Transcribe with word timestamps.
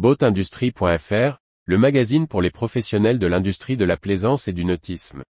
Boatindustrie.fr, 0.00 1.36
le 1.66 1.76
magazine 1.76 2.26
pour 2.26 2.40
les 2.40 2.50
professionnels 2.50 3.18
de 3.18 3.26
l'industrie 3.26 3.76
de 3.76 3.84
la 3.84 3.98
plaisance 3.98 4.48
et 4.48 4.54
du 4.54 4.64
nautisme. 4.64 5.24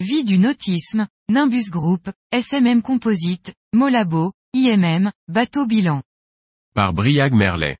Vie 0.00 0.24
du 0.24 0.38
nautisme, 0.38 1.06
Nimbus 1.28 1.70
Group, 1.70 2.10
SMM 2.32 2.82
Composite, 2.82 3.54
Molabo, 3.72 4.32
IMM, 4.52 5.12
Bateau 5.28 5.64
Bilan. 5.64 6.02
Par 6.74 6.92
Briag 6.92 7.32
Merlet. 7.32 7.76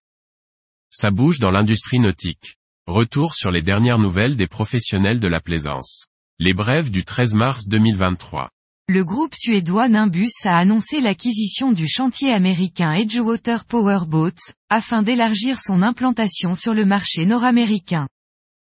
Ça 0.88 1.10
bouge 1.10 1.40
dans 1.40 1.50
l'industrie 1.50 1.98
nautique. 1.98 2.58
Retour 2.86 3.34
sur 3.34 3.50
les 3.50 3.62
dernières 3.62 3.98
nouvelles 3.98 4.36
des 4.36 4.46
professionnels 4.46 5.18
de 5.18 5.26
la 5.26 5.40
plaisance. 5.40 6.06
Les 6.38 6.54
brèves 6.54 6.90
du 6.90 7.04
13 7.04 7.34
mars 7.34 7.68
2023. 7.68 8.48
Le 8.88 9.04
groupe 9.04 9.34
suédois 9.34 9.88
Nimbus 9.88 10.32
a 10.44 10.58
annoncé 10.58 11.00
l'acquisition 11.00 11.72
du 11.72 11.86
chantier 11.86 12.32
américain 12.32 12.94
Edgewater 12.94 13.64
Powerboats, 13.64 14.52
afin 14.70 15.02
d'élargir 15.02 15.60
son 15.60 15.82
implantation 15.82 16.54
sur 16.54 16.74
le 16.74 16.84
marché 16.84 17.26
nord-américain. 17.26 18.08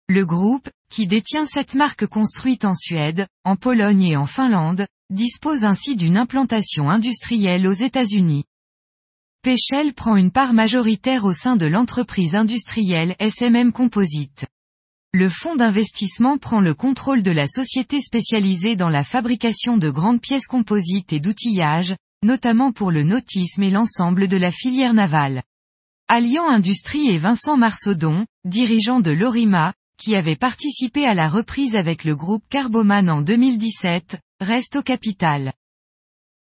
Le 0.08 0.25
groupe, 0.25 0.70
qui 0.89 1.08
détient 1.08 1.45
cette 1.45 1.75
marque 1.75 2.08
construite 2.08 2.66
en 2.66 2.73
Suède, 2.73 3.27
en 3.44 3.58
Pologne 3.58 4.03
et 4.03 4.17
en 4.17 4.25
Finlande, 4.25 4.88
dispose 5.09 5.63
ainsi 5.63 5.95
d'une 5.95 6.17
implantation 6.17 6.89
industrielle 6.89 7.67
aux 7.67 7.73
États-Unis. 7.73 8.45
Péchel 9.44 9.94
prend 9.94 10.16
une 10.16 10.31
part 10.31 10.53
majoritaire 10.53 11.25
au 11.25 11.34
sein 11.34 11.58
de 11.58 11.67
l'entreprise 11.67 12.34
industrielle 12.34 13.16
SMM 13.20 13.72
Composite. 13.72 14.47
Le 15.13 15.29
fonds 15.29 15.55
d'investissement 15.55 16.38
prend 16.38 16.59
le 16.59 16.73
contrôle 16.73 17.23
de 17.23 17.31
la 17.31 17.47
société 17.47 18.02
spécialisée 18.02 18.75
dans 18.75 18.89
la 18.89 19.03
fabrication 19.03 19.77
de 19.77 19.89
grandes 19.89 20.21
pièces 20.21 20.47
composites 20.47 21.13
et 21.13 21.20
d'outillage, 21.20 21.95
notamment 22.23 22.72
pour 22.72 22.91
le 22.91 23.03
nautisme 23.03 23.64
et 23.64 23.69
l'ensemble 23.69 24.27
de 24.27 24.38
la 24.38 24.52
filière 24.52 24.94
navale. 24.94 25.44
Alliant 26.09 26.47
Industrie 26.47 27.09
et 27.09 27.17
Vincent 27.17 27.58
Marsaudon, 27.58 28.25
dirigeant 28.45 28.99
de 28.99 29.11
l'Orima, 29.11 29.73
qui 29.97 30.16
avait 30.16 30.36
participé 30.36 31.05
à 31.05 31.14
la 31.14 31.30
reprise 31.30 31.75
avec 31.75 32.03
le 32.03 32.16
groupe 32.16 32.44
Carboman 32.49 33.09
en 33.09 33.21
2017, 33.21 34.19
reste 34.42 34.75
au 34.75 34.83
capital. 34.83 35.53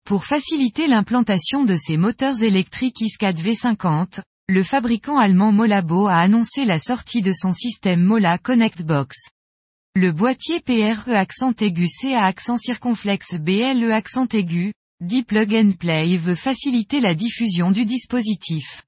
Pour 0.05 0.25
faciliter 0.25 0.87
l'implantation 0.87 1.63
de 1.63 1.75
ces 1.75 1.97
moteurs 1.97 2.41
électriques 2.41 2.99
ISCAD 3.01 3.39
V50, 3.39 4.21
le 4.49 4.61
fabricant 4.61 5.17
allemand 5.17 5.53
Molabo 5.53 6.07
a 6.07 6.17
annoncé 6.17 6.65
la 6.65 6.77
sortie 6.77 7.21
de 7.21 7.31
son 7.31 7.53
système 7.53 8.03
Mola 8.03 8.37
Connect 8.37 8.83
Box. 8.83 9.29
Le 9.95 10.11
boîtier 10.11 10.59
PRE 10.59 11.09
accent 11.09 11.53
aigu 11.61 11.87
C 11.87 12.13
à 12.13 12.25
accent 12.25 12.57
circonflexe 12.57 13.35
BLE 13.35 13.91
accent 13.91 14.27
aigu, 14.33 14.73
dit 14.99 15.23
plug 15.23 15.55
and 15.55 15.71
play 15.79 16.17
veut 16.17 16.35
faciliter 16.35 16.99
la 16.99 17.15
diffusion 17.15 17.71
du 17.71 17.85
dispositif. 17.85 18.83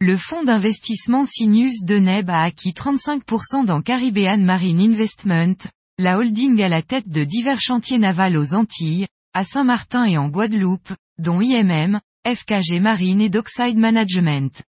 Le 0.00 0.18
fonds 0.18 0.44
d'investissement 0.44 1.24
Sinus 1.24 1.82
de 1.82 1.96
Neb 1.96 2.28
a 2.28 2.42
acquis 2.42 2.72
35% 2.72 3.64
dans 3.64 3.80
Caribbean 3.80 4.44
Marine 4.44 4.80
Investment, 4.80 5.56
la 5.96 6.18
holding 6.18 6.60
à 6.62 6.68
la 6.68 6.82
tête 6.82 7.08
de 7.08 7.24
divers 7.24 7.60
chantiers 7.60 7.98
navals 7.98 8.36
aux 8.36 8.52
Antilles, 8.52 9.06
à 9.32 9.44
Saint-Martin 9.44 10.04
et 10.04 10.18
en 10.18 10.28
Guadeloupe, 10.28 10.92
dont 11.18 11.40
IMM, 11.40 12.00
FKG 12.26 12.80
Marine 12.80 13.20
et 13.20 13.30
Dockside 13.30 13.78
Management. 13.78 14.62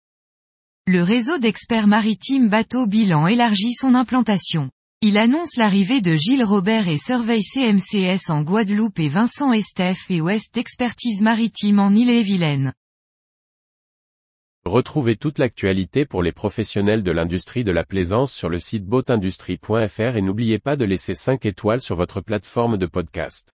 Le 0.87 1.03
réseau 1.03 1.39
d'experts 1.39 1.87
maritimes 1.87 2.49
Bateau 2.49 2.87
Bilan 2.87 3.27
élargit 3.27 3.73
son 3.73 3.95
implantation. 3.95 4.71
Il 5.01 5.19
annonce 5.19 5.57
l'arrivée 5.57 6.01
de 6.01 6.15
Gilles 6.15 6.45
Robert 6.45 6.89
et 6.89 6.99
Survey 6.99 7.41
CMCS 7.41 8.31
en 8.31 8.43
Guadeloupe 8.43 8.99
et 9.01 9.09
Vincent 9.09 9.53
Estef 9.53 10.11
et 10.11 10.21
Ouest 10.21 10.57
Expertise 10.57 11.21
Maritime 11.21 11.79
en 11.79 11.91
Ille-et-Vilaine. 11.91 12.75
Retrouvez 14.65 15.17
toute 15.17 15.39
l'actualité 15.39 16.05
pour 16.05 16.23
les 16.23 16.33
professionnels 16.33 17.03
de 17.03 17.11
l'industrie 17.11 17.65
de 17.65 17.73
la 17.73 17.85
plaisance 17.85 18.33
sur 18.33 18.49
le 18.49 18.59
site 18.59 18.85
boatindustrie.fr 18.85 20.17
et 20.17 20.23
n'oubliez 20.23 20.59
pas 20.59 20.77
de 20.77 20.85
laisser 20.85 21.15
5 21.15 21.47
étoiles 21.47 21.81
sur 21.81 21.97
votre 21.97 22.21
plateforme 22.21 22.77
de 22.77 22.87
podcast. 22.87 23.55